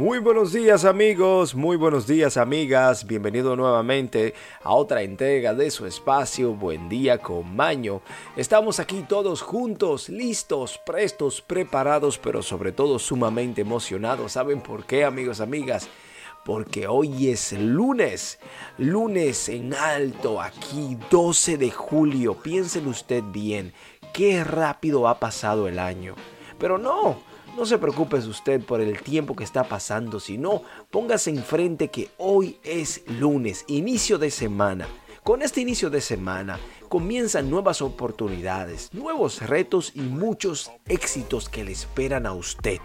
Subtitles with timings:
[0.00, 5.84] Muy buenos días amigos, muy buenos días amigas, bienvenido nuevamente a otra entrega de su
[5.84, 8.00] espacio Buen día con Maño.
[8.34, 14.32] Estamos aquí todos juntos, listos, prestos, preparados, pero sobre todo sumamente emocionados.
[14.32, 15.86] ¿Saben por qué amigos, amigas?
[16.46, 18.38] Porque hoy es lunes,
[18.78, 22.36] lunes en alto, aquí 12 de julio.
[22.42, 23.74] Piensen usted bien,
[24.14, 26.14] qué rápido ha pasado el año.
[26.58, 27.18] Pero no,
[27.56, 32.58] no se preocupe usted por el tiempo que está pasando, sino póngase enfrente que hoy
[32.62, 34.88] es lunes, inicio de semana.
[35.22, 41.72] Con este inicio de semana comienzan nuevas oportunidades, nuevos retos y muchos éxitos que le
[41.72, 42.80] esperan a usted.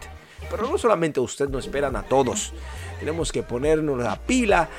[0.50, 2.54] Pero no solamente a usted, nos esperan a todos.
[3.00, 4.70] Tenemos que ponernos la pila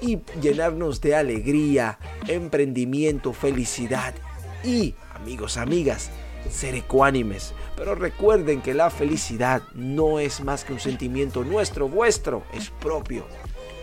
[0.00, 4.14] y llenarnos de alegría, emprendimiento, felicidad
[4.62, 6.10] y, amigos, amigas,
[6.50, 7.54] ser ecuánimes.
[7.76, 13.26] Pero recuerden que la felicidad no es más que un sentimiento nuestro, vuestro, es propio.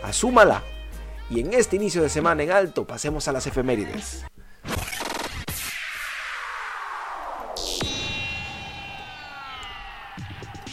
[0.02, 0.62] Asúmala.
[1.30, 4.24] Y en este inicio de semana en alto pasemos a las efemérides.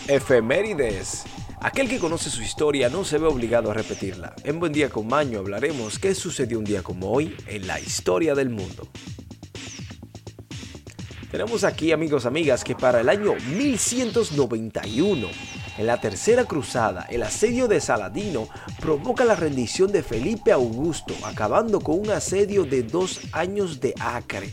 [0.08, 1.24] Efemérides.
[1.62, 4.34] Aquel que conoce su historia no se ve obligado a repetirla.
[4.44, 8.34] En Buen Día con Maño hablaremos qué sucedió un día como hoy en la historia
[8.34, 8.90] del mundo.
[11.32, 15.28] Tenemos aquí, amigos, amigas, que para el año 1191,
[15.78, 18.50] en la Tercera Cruzada, el asedio de Saladino
[18.82, 24.52] provoca la rendición de Felipe Augusto, acabando con un asedio de dos años de Acre.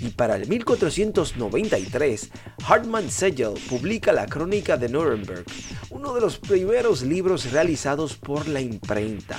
[0.00, 2.30] Y para el 1493,
[2.66, 5.44] Hartmann Segel publica la Crónica de Nuremberg,
[5.90, 9.38] uno de los primeros libros realizados por la imprenta.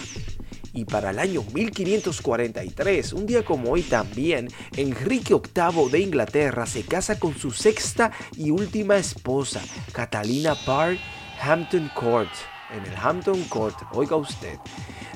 [0.74, 6.84] Y para el año 1543, un día como hoy también, Enrique VIII de Inglaterra se
[6.84, 9.62] casa con su sexta y última esposa,
[9.92, 10.98] Catalina Parr
[11.42, 12.30] Hampton Court.
[12.72, 14.58] En el Hampton Court, oiga usted.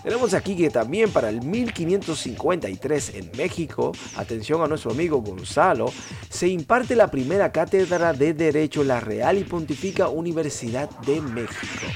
[0.03, 5.91] Tenemos aquí que también para el 1553 en México, atención a nuestro amigo Gonzalo,
[6.29, 11.87] se imparte la primera cátedra de Derecho en la Real y Pontifica Universidad de México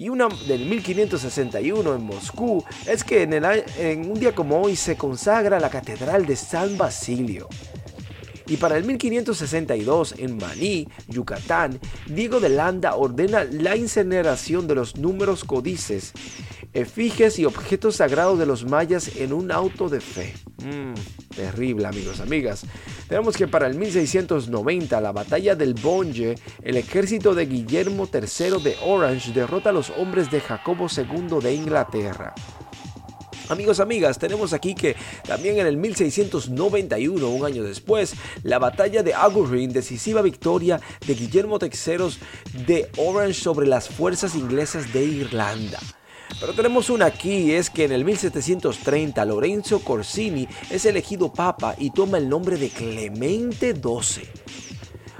[0.00, 4.96] y una del 1561 en Moscú es que en, en un día como hoy se
[4.96, 7.48] consagra la Catedral de San Basilio.
[8.46, 14.96] Y para el 1562, en Maní, Yucatán, Diego de Landa ordena la incineración de los
[14.96, 16.12] números códices,
[16.72, 20.32] efigies y objetos sagrados de los mayas en un auto de fe.
[20.64, 20.94] Mm,
[21.38, 22.66] terrible, amigos, amigas.
[23.08, 28.76] Tenemos que para el 1690, la batalla del Bonje, el ejército de Guillermo III de
[28.84, 32.34] Orange derrota a los hombres de Jacobo II de Inglaterra.
[33.50, 34.96] Amigos, amigas, tenemos aquí que
[35.28, 41.60] también en el 1691, un año después, la batalla de Agurin, decisiva victoria de Guillermo
[41.62, 45.78] III de Orange sobre las fuerzas inglesas de Irlanda.
[46.40, 51.90] Pero tenemos una aquí, es que en el 1730 Lorenzo Corsini es elegido papa y
[51.90, 54.28] toma el nombre de Clemente XII.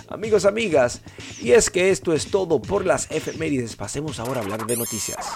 [0.08, 1.02] Amigos, amigas,
[1.42, 3.76] y es que esto es todo por las efemérides.
[3.76, 5.26] Pasemos ahora a hablar de noticias.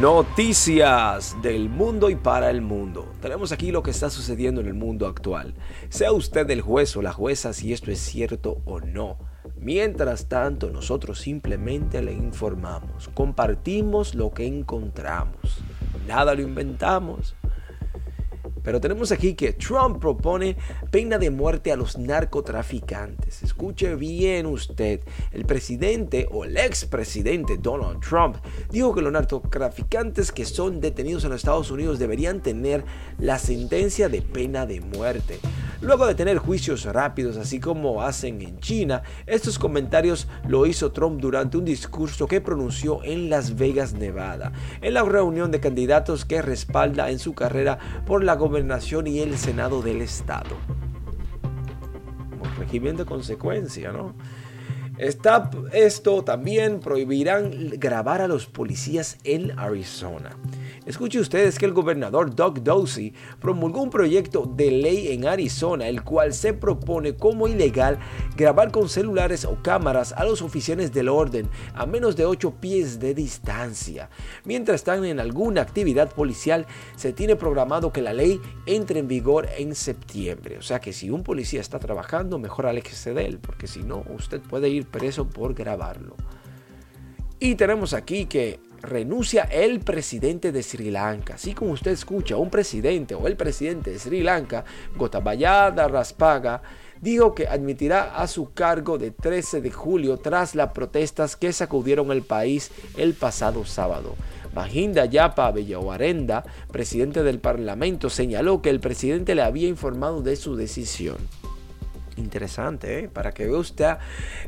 [0.00, 3.12] Noticias del mundo y para el mundo.
[3.20, 5.52] Tenemos aquí lo que está sucediendo en el mundo actual.
[5.90, 9.18] Sea usted el juez o la jueza si esto es cierto o no.
[9.58, 15.58] Mientras tanto, nosotros simplemente le informamos, compartimos lo que encontramos.
[16.06, 17.36] Nada lo inventamos.
[18.62, 20.56] Pero tenemos aquí que Trump propone
[20.90, 23.42] pena de muerte a los narcotraficantes.
[23.42, 25.00] Escuche bien usted,
[25.32, 28.36] el presidente o el expresidente Donald Trump
[28.70, 32.84] dijo que los narcotraficantes que son detenidos en los Estados Unidos deberían tener
[33.18, 35.38] la sentencia de pena de muerte.
[35.82, 41.22] Luego de tener juicios rápidos, así como hacen en China, estos comentarios lo hizo Trump
[41.22, 44.52] durante un discurso que pronunció en Las Vegas, Nevada,
[44.82, 49.38] en la reunión de candidatos que respalda en su carrera por la gobernación y el
[49.38, 50.54] Senado del Estado.
[52.30, 54.14] Como régimen de consecuencia, ¿no?
[54.98, 60.36] Está, esto también prohibirán grabar a los policías en Arizona.
[60.86, 66.02] Escuche ustedes que el gobernador Doug Ducey promulgó un proyecto de ley en Arizona, el
[66.02, 67.98] cual se propone como ilegal
[68.34, 72.98] grabar con celulares o cámaras a los oficiales del orden a menos de 8 pies
[72.98, 74.08] de distancia.
[74.44, 76.66] Mientras están en alguna actividad policial,
[76.96, 80.56] se tiene programado que la ley entre en vigor en septiembre.
[80.56, 84.02] O sea que si un policía está trabajando, mejor aléjese de él, porque si no,
[84.16, 86.16] usted puede ir preso por grabarlo.
[87.38, 91.34] Y tenemos aquí que renuncia el presidente de Sri Lanka.
[91.34, 94.64] Así como usted escucha, un presidente o el presidente de Sri Lanka,
[94.96, 96.62] Gotabaya Raspaga,
[97.00, 102.10] dijo que admitirá a su cargo de 13 de julio tras las protestas que sacudieron
[102.12, 104.14] el país el pasado sábado.
[104.54, 110.56] Mahinda Yapa Bellawarenda, presidente del Parlamento, señaló que el presidente le había informado de su
[110.56, 111.18] decisión.
[112.16, 113.08] Interesante, ¿eh?
[113.08, 113.96] para que vea usted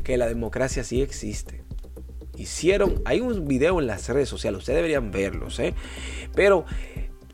[0.03, 1.62] que la democracia sí existe.
[2.37, 5.75] Hicieron, hay un video en las redes sociales, ustedes deberían verlos, ¿eh?
[6.35, 6.65] pero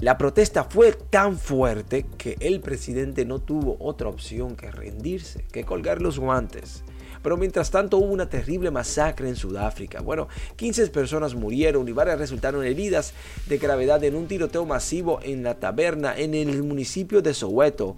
[0.01, 5.65] la protesta fue tan fuerte que el presidente no tuvo otra opción que rendirse, que
[5.65, 6.85] colgar los guantes.
[7.21, 10.01] Pero mientras tanto hubo una terrible masacre en Sudáfrica.
[10.01, 13.13] Bueno, 15 personas murieron y varias resultaron heridas
[13.49, 17.97] de gravedad en un tiroteo masivo en la taberna en el municipio de Soweto.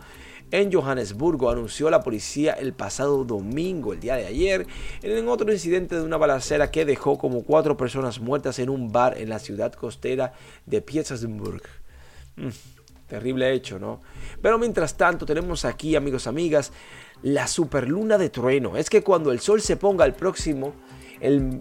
[0.53, 4.67] En Johannesburgo anunció la policía el pasado domingo, el día de ayer,
[5.03, 9.17] en otro incidente de una balacera que dejó como cuatro personas muertas en un bar
[9.19, 10.33] en la ciudad costera
[10.67, 11.63] de Pietersburg.
[12.37, 12.49] Mm,
[13.07, 14.03] terrible hecho, ¿no?
[14.43, 16.73] Pero mientras tanto tenemos aquí, amigos, amigas,
[17.23, 18.77] la superluna de trueno.
[18.77, 20.75] Es que cuando el sol se ponga el próximo,
[21.21, 21.61] el,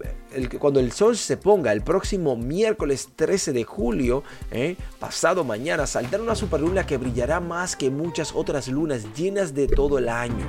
[0.58, 4.76] cuando el sol se ponga el próximo miércoles 13 de julio, ¿eh?
[4.98, 9.98] pasado mañana, saldrá una superluna que brillará más que muchas otras lunas llenas de todo
[9.98, 10.46] el año.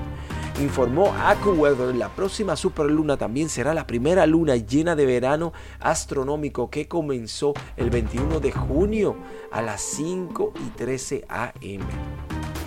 [0.60, 6.88] Informó AccuWeather, la próxima superluna también será la primera luna llena de verano astronómico que
[6.88, 9.16] comenzó el 21 de junio
[9.52, 11.52] a las 5 y 13 am.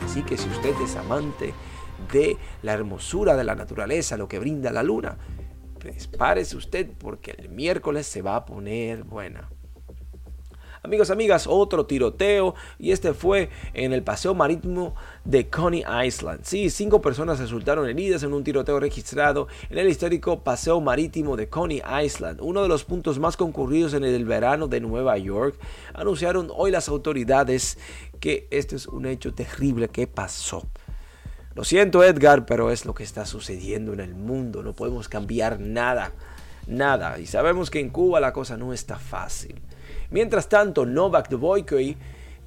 [0.04, 1.54] Así que si usted es amante
[2.12, 5.16] de la hermosura de la naturaleza, lo que brinda la luna,
[5.84, 9.50] prepárese usted porque el miércoles se va a poner buena.
[10.82, 14.94] Amigos, amigas, otro tiroteo y este fue en el paseo marítimo
[15.24, 16.40] de Coney Island.
[16.44, 21.48] Sí, cinco personas resultaron heridas en un tiroteo registrado en el histórico paseo marítimo de
[21.48, 25.58] Coney Island, uno de los puntos más concurridos en el verano de Nueva York.
[25.94, 27.78] Anunciaron hoy las autoridades
[28.20, 30.66] que este es un hecho terrible que pasó.
[31.54, 34.64] Lo siento Edgar, pero es lo que está sucediendo en el mundo.
[34.64, 36.10] No podemos cambiar nada.
[36.66, 37.20] Nada.
[37.20, 39.60] Y sabemos que en Cuba la cosa no está fácil.
[40.10, 41.96] Mientras tanto, Novak Djokovic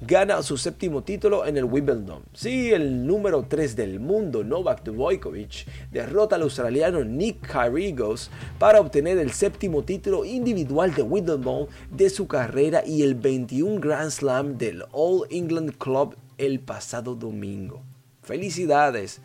[0.00, 2.22] gana su séptimo título en el Wimbledon.
[2.34, 9.16] Sí, el número 3 del mundo, Novak Djokovic, derrota al australiano Nick Kyrgios para obtener
[9.16, 14.84] el séptimo título individual de Wimbledon de su carrera y el 21 Grand Slam del
[14.92, 17.87] All England Club el pasado domingo.
[18.28, 19.22] Felicidades.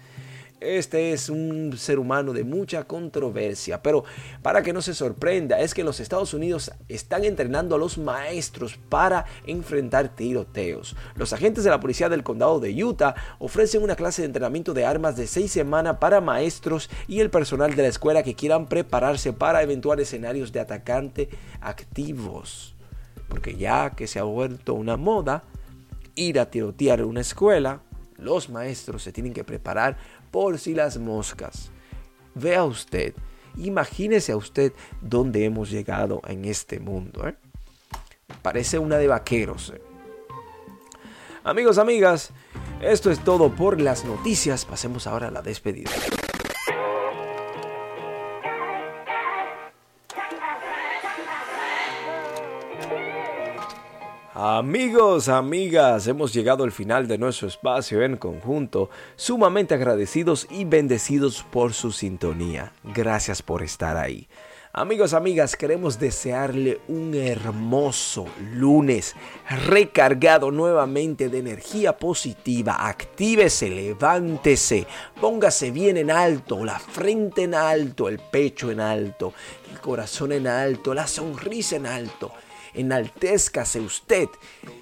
[0.61, 4.05] Este es un ser humano de mucha controversia, pero
[4.41, 8.77] para que no se sorprenda, es que los Estados Unidos están entrenando a los maestros
[8.88, 10.95] para enfrentar tiroteos.
[11.17, 14.85] Los agentes de la policía del condado de Utah ofrecen una clase de entrenamiento de
[14.85, 19.33] armas de seis semanas para maestros y el personal de la escuela que quieran prepararse
[19.33, 21.27] para eventuales escenarios de atacante
[21.59, 22.73] activos.
[23.27, 25.44] Porque ya que se ha vuelto una moda
[26.15, 27.81] ir a tirotear una escuela,
[28.18, 29.98] los maestros se tienen que preparar
[30.31, 31.71] por si las moscas.
[32.36, 33.13] Vea usted,
[33.57, 37.27] imagínese a usted dónde hemos llegado en este mundo.
[37.27, 37.36] ¿eh?
[38.42, 39.74] Parece una de vaqueros.
[39.75, 39.81] ¿eh?
[41.44, 42.31] Amigos, amigas,
[42.81, 44.65] esto es todo por las noticias.
[44.65, 45.92] Pasemos ahora a la despedida.
[54.35, 61.46] Amigos, amigas, hemos llegado al final de nuestro espacio en conjunto, sumamente agradecidos y bendecidos
[61.51, 62.74] por su sintonía.
[62.84, 64.27] Gracias por estar ahí.
[64.74, 69.15] Amigos, amigas, queremos desearle un hermoso lunes
[69.67, 72.88] recargado nuevamente de energía positiva.
[72.88, 74.88] Actívese, levántese,
[75.22, 79.36] póngase bien en alto, la frente en alto, el pecho en alto,
[79.72, 82.31] el corazón en alto, la sonrisa en alto
[82.74, 84.27] enaltézcase usted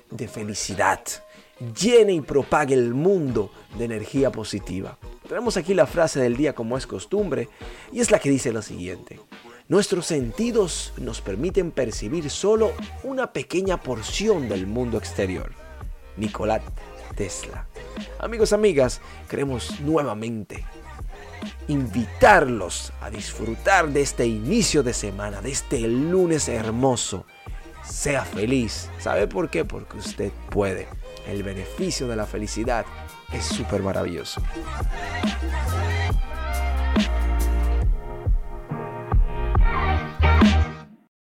[0.10, 1.02] de felicidad.
[1.80, 4.98] Llene y propague el mundo de energía positiva.
[5.28, 7.50] Tenemos aquí la frase del día como es costumbre
[7.92, 9.20] y es la que dice lo siguiente.
[9.68, 15.54] Nuestros sentidos nos permiten percibir solo una pequeña porción del mundo exterior.
[16.18, 16.62] Nicolás
[17.16, 17.68] Tesla.
[18.20, 20.66] Amigos, amigas, queremos nuevamente
[21.68, 27.26] invitarlos a disfrutar de este inicio de semana, de este lunes hermoso
[27.92, 28.90] sea feliz.
[29.00, 29.66] ¿Sabe por qué?
[29.66, 30.88] Porque usted puede.
[31.28, 32.86] El beneficio de la felicidad
[33.32, 34.42] es súper maravilloso.